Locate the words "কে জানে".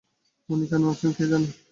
1.17-1.49